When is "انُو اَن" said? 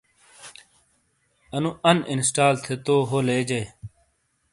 1.55-1.97